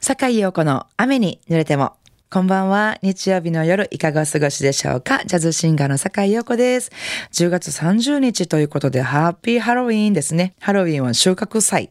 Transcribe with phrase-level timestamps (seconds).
[0.00, 1.92] 坂井陽子の雨に濡れても。
[2.30, 2.98] こんばんは。
[3.02, 6.90] 日曜日の夜、いかがお過ごしでしょうかジャズシンガーの坂井陽子です。
[7.32, 10.54] 10月30日ということで、ハッピーハロウィーンですね。
[10.58, 11.90] ハロウィンは収穫祭。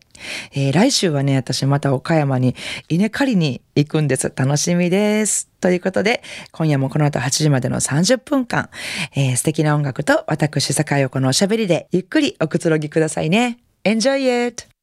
[0.53, 2.55] えー、来週はね、私また岡山に
[2.87, 4.33] 稲刈りに行くんです。
[4.35, 5.47] 楽しみです。
[5.61, 8.71] ということで、今夜もこの後8時までの30分間、
[9.15, 13.59] えー、素敵な音楽と私、坂井陽子のおしゃべりでゆっくりおくつろぎくださいね。
[13.83, 14.78] Enjoy it!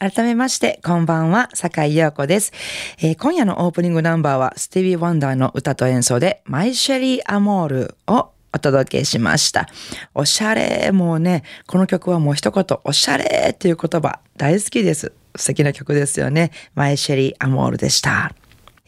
[0.00, 2.52] 改めまして、こんばんは、坂井陽子です、
[3.00, 9.68] えー、今夜のオープニングナンバーは、スティービー・ワンダーの歌と演奏で、マイ・シェリー・アモールをお届けしました。
[10.14, 15.12] おしゃれ、もうね、この曲はもう一言、おしゃれっていう言葉、大好きです。
[15.34, 16.52] 素敵な曲ですよね。
[16.76, 18.32] マイ・シェリー・アモールでした。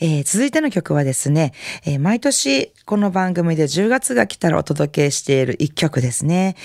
[0.00, 1.52] えー、続いての曲はですね、
[1.84, 6.56] えー、毎年この番組で10月が来たらお届けしている一曲ですね。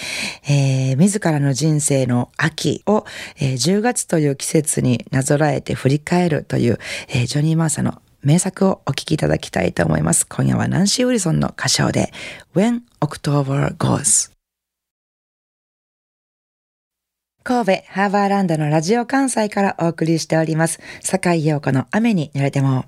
[0.47, 3.05] えー、自らの人生の秋を、
[3.39, 10.25] え10月という季節になぞらえて振り返るという、えジョニー・マーサの名作をお聴きいただきたいと思います。
[10.27, 12.11] 今夜はナンシー・ウィルソンの歌唱で
[12.55, 14.34] When October Goes
[17.47, 20.79] 神戸ハーバーランドのラジオ関西からお送りしております。
[21.01, 22.85] 坂井陽子の雨に濡れても、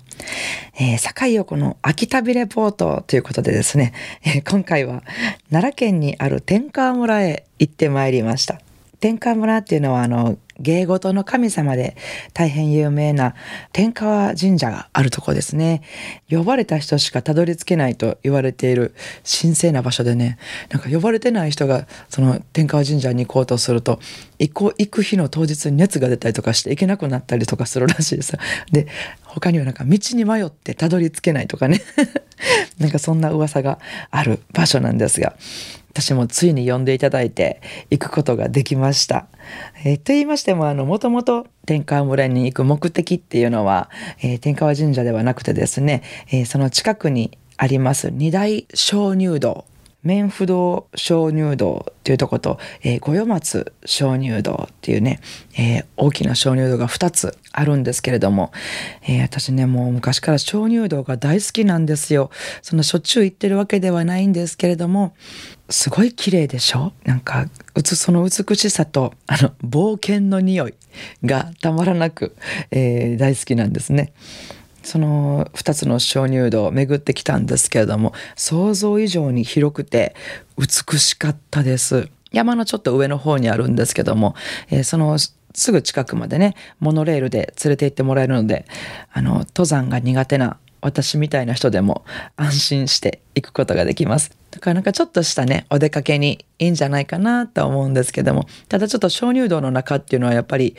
[0.74, 3.92] えー、坂井陽子の秋旅レポートということでですね、
[4.24, 5.04] えー、今回は
[5.50, 8.60] 奈良県にある天川村へ行ってまいりました。
[8.98, 11.96] 天川村っていうのはあの芸事の神様で
[12.34, 13.34] 大変有名な
[13.72, 15.82] 天川神社があるとこですね。
[16.28, 20.38] 呼ばれた人しかたどり着けないと言われている神聖な場所でね、
[20.70, 24.00] なんか呼ばれてない人がその天川神社に行こうとすると、
[24.38, 28.36] 行こう行く日の当日に熱が出たりとかして行けなくなったりとかするらしいです。
[28.72, 28.88] で、
[29.24, 31.80] 他にはなんか道に迷ってたどり着けないとかね。
[32.78, 33.78] なんかそんな噂が
[34.10, 35.36] ある場所なんですが、
[35.98, 37.60] 私もついに呼んでいただいて
[37.90, 39.26] 行くことができました。
[39.84, 43.90] えー、と言いましても、あの、もともと天川村に行く目的っていうのは、
[44.22, 49.64] えー、天川神社ではなくてですね、えー、その近くにあります二大鍾乳洞
[50.02, 55.20] 面不動鍾乳洞っていうとこと、えー、五代松鍾乳洞っていうね、
[55.58, 58.52] えー、大きな鍾乳洞が2つあるんですけれども、
[59.02, 62.30] えー、私ねもう昔から鍾乳洞が大好きなんですよ
[62.62, 65.14] そのしょっちゅう行ってるわけではないんですけれども
[65.68, 66.92] すごい綺麗でしょ？
[67.04, 67.46] なんか
[67.84, 70.74] その美しさとあの冒険の匂い
[71.24, 72.34] がたまらなく、
[72.70, 74.14] えー、大好きなんですね。
[74.82, 80.14] その2つの鍾乳洞を巡ってきたんですけれども想像以上に広くて
[80.56, 82.08] 美しかったです。
[82.30, 84.34] 山のちょっと上の方にあるんですけども、
[84.70, 88.66] えー、そのすぐ近くまでねモノレールで連れて行ってもらえるので
[89.12, 92.04] あの登山が苦手な私みたいな人でも
[92.36, 94.30] 安心して行くことができます。
[94.50, 100.76] だからなんかちょっとしたねお出かけにいいんじゃないかなと思うんですけどもただちょっと鍾乳洞の中っていうのはやっぱり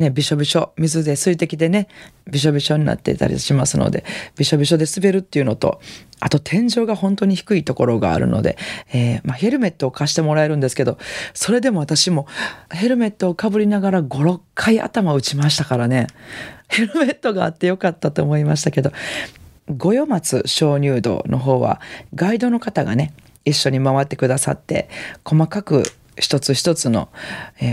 [0.00, 1.86] ね、びしょびしょ、水で水滴でね、
[2.26, 4.04] びしょびしょになっていたりしますので、
[4.36, 5.80] びしょびしょで滑るっていうのと、
[6.20, 8.56] あと天井が本当に低いところがあるので、
[8.94, 10.98] えー、まあ、ヘルメットを貸してもらえるんですけど、
[11.34, 12.26] それでも私も
[12.70, 16.06] ヘルメットをかぶりながら5、6回頭打ちましたからね、
[16.68, 18.92] ヘルメットがあってよかったと思いましたけど、
[19.68, 21.80] 五代松鍾乳洞の方は
[22.14, 23.12] ガイドの方がね、
[23.44, 24.88] 一緒に回ってくださって
[25.24, 25.82] 細かく
[26.18, 27.08] 一つ一つの、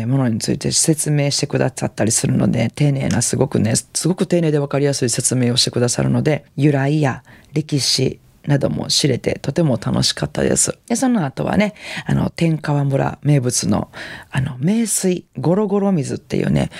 [0.06, 10.80] ものについて説明してくださったりするので丁寧なすごくねすごく丁寧で分かりやすい説明をしてくださるので由来や歴史なども知れてとても楽しかったです。
[10.88, 11.74] で、その後はね、
[12.06, 13.92] あの、天川村名物の、
[14.32, 16.72] あの、名水、ゴロゴロ水っていうね、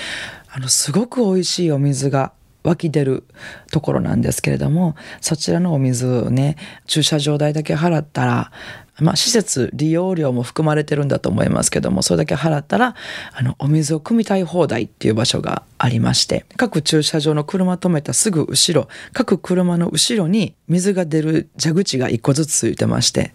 [0.50, 2.32] あの、すごく美味しいお水が
[2.68, 3.24] 湧き出る
[3.72, 8.52] ところなんですけれどもそちらのお水をね駐車場代だけ払ったら
[9.00, 12.96] まあ、施設利用料も含まれてるんだと思いますけどもそれだけ払ったら
[13.32, 23.34] あのお水を汲みたい放題っていう場所がありまして各駐車場の車止めたすぐ後ろ各車の後ろに水が出る蛇口が1個ずつついてまして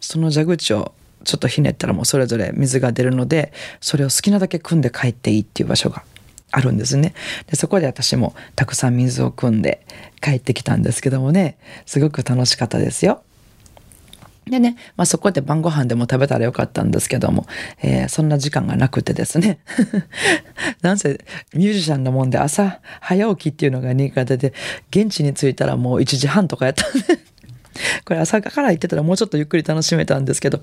[0.00, 6.02] その蛇口をちょっとひねったらもうそれぞれ水が出るのでそれを好きなだけ汲んで帰っていいっていう場所が
[6.56, 7.14] あるんですね
[7.48, 9.84] でそこで私もたくさん水を汲んで
[10.20, 13.22] 帰ってきたんですけどもねすごく楽しかったですよ。
[14.46, 17.46] でね、まあ、そこで晩ご飯でも食べたらよかったんですけども、
[17.82, 19.58] えー、そんな時間がなくてですね。
[20.82, 21.18] なんせ
[21.54, 24.52] ミュージシャンのもんで朝早起きっていうのが苦手で、
[24.90, 27.23] 現地に着いたらもう1時半とかやったんで
[28.04, 30.60] これ朝から行ってたらもうちょっとゆっくり楽しめたんですけど、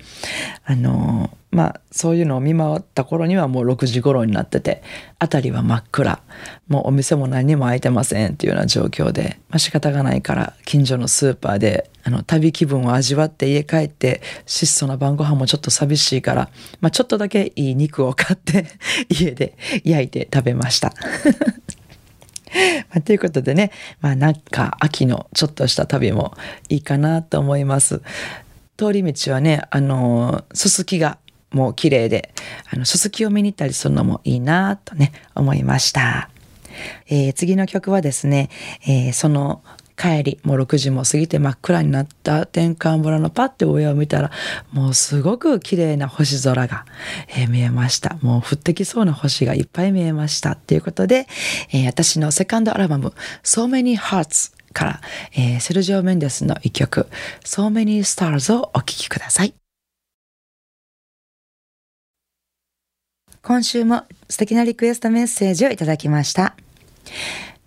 [0.64, 4.84] あのー、まあそういうのを見回った頃にはもう6時頃になってて、
[5.20, 6.22] 辺りは真っ暗。
[6.68, 16.50] もうお店も何にも開いてませんっていうような状況で、まあ仕方がないから近所のスーパーであの旅気分を味わって家帰って質素な晩ご飯もちょっと寂しいから、
[16.80, 18.68] まあちょっとだけいい肉を買って
[19.10, 20.94] 家で焼いて食べました。
[22.90, 23.72] まあ、ということでね、
[24.02, 26.34] まあなんか秋のちょっとした旅も
[26.70, 28.02] いいかなと思います。
[28.78, 31.18] 通り道はね、あの、すすきが
[31.52, 32.34] もう綺麗で、
[32.74, 36.30] あの、すすきを見に行ったりするのもいいなとね、思いました。
[37.08, 38.50] えー、次の曲はですね、
[38.88, 39.62] えー、その
[39.98, 44.32] 帰り、もう6時も過ぎて真っ暗になった天寒村のパッて上を見たら、
[44.72, 46.86] もうすごく綺麗な星空が、
[47.30, 48.18] えー、見えました。
[48.22, 50.54] もう降ってきそうな星がいっぱい見えました。
[50.54, 51.28] っていうことで、
[51.72, 55.02] えー、私のセカンドアルバム、So Many Hearts から、
[55.34, 57.08] えー、セルジオ・メンデスの一曲、
[57.44, 59.54] So Many Stars をお聴きください。
[63.44, 66.56] 今週も素敵なリクエストメッセージをいただきました。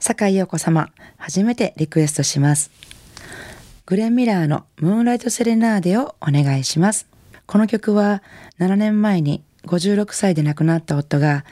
[0.07, 2.71] 坂井陽子様、初めてリクエストします。
[3.87, 7.07] グレン・ミラーのムーンライト・セレナーデをお願いします。
[7.47, 8.23] この曲は
[8.59, 11.47] 7年前に56歳で亡くなった夫が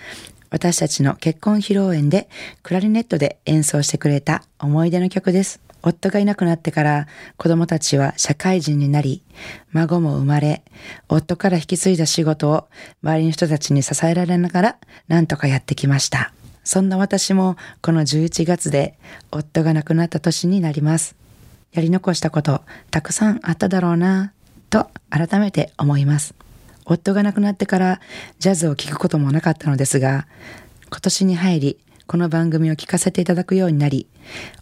[0.51, 2.29] 私たちの結婚披露宴で
[2.63, 5.63] クラリネットで演奏してくれた思い出の曲です。
[5.83, 7.07] 夫がいなくなってから
[7.39, 9.23] 子供たちは社会人になり、
[9.73, 10.63] 孫も生まれ、
[11.09, 12.69] 夫から引き継いだ仕事を
[13.03, 14.77] 周りの人たちに支えられながら
[15.09, 16.35] 何とかやってきました。
[16.65, 18.97] そんな私もこの11月で
[19.31, 21.17] 夫が亡くなった年になります。
[21.73, 24.33] やり残したことたくさんあっただろうな
[24.71, 26.35] と改めて思います。
[26.85, 28.01] 夫が亡くなってから
[28.39, 30.27] ジャズを聴くこともなかったのですが、
[30.91, 34.07] 今年に入りこの番組を聞かせていただくようになり、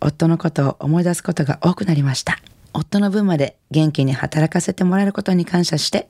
[0.01, 2.39] 夫のことを思い出すことが多くなりました。
[2.73, 6.07] 夫の分まで元気に働かせてもらえることに感謝して、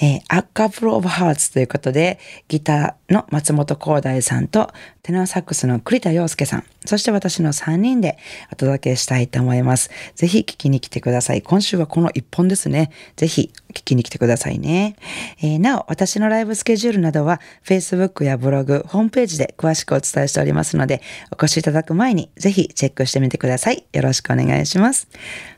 [0.00, 2.18] えー、A Couple of Hearts ということで、
[2.48, 4.72] ギターの松本光大さんと、
[5.02, 8.18] テナーサックスの栗田洋介さん、そして私の3人で
[8.52, 9.90] お届けしたいと思います。
[10.14, 11.42] ぜひ聞きに来てください。
[11.42, 12.90] 今週はこの1本ですね。
[13.16, 14.94] ぜひ聞きに来てくださいね。
[15.40, 23.84] えー、なお、私のライブスケジュールなどは Facebook やブログ、ホームページで詳しくお伝えしておりますので、お越しいただく前にぜひチェックしてみてください。
[23.92, 25.08] よろしくお願いします。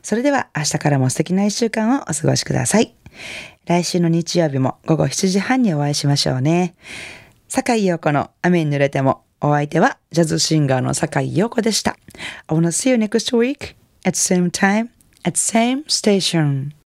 [0.01, 2.95] それでは明日からも素敵な1週間をお過ごしください。
[3.65, 6.75] 来週の日曜日も午後7時半にお会いしましょうね。
[7.47, 11.97] 坂井陽子の雨に濡れてもお相手はジャズシンガーの坂井陽子でした。
[12.47, 14.89] I wanna see you next week at same time
[15.23, 16.75] at same station.